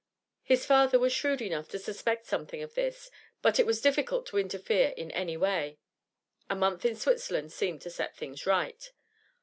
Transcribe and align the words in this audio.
His 0.41 0.65
father 0.65 0.97
was 0.97 1.13
shrewd 1.13 1.43
enough 1.43 1.67
to 1.69 1.77
suspect 1.77 2.25
something 2.25 2.63
of 2.63 2.73
this, 2.73 3.11
but 3.43 3.59
it 3.59 3.67
was 3.67 3.81
difficult 3.81 4.25
to 4.25 4.39
interfere 4.39 4.95
in 4.97 5.11
any 5.11 5.37
way. 5.37 5.77
A 6.49 6.55
month 6.55 6.85
in 6.85 6.95
Switzerland 6.95 7.53
seemed 7.53 7.81
to 7.83 7.91
set 7.91 8.17
things 8.17 8.47
right. 8.47 8.91